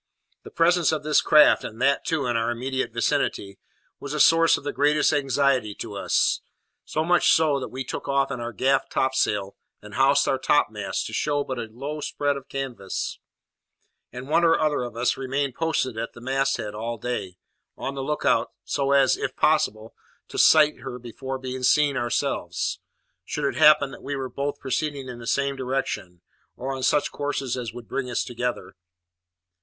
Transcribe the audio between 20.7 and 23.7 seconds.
her before being seen ourselves, should it